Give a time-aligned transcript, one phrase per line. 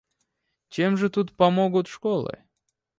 [0.69, 2.43] Чем же тут помогут школы?